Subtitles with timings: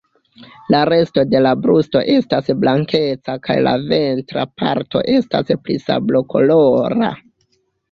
[0.75, 7.15] La resto de la brusto estas blankeca kaj la ventra parto estas pli sablokolora.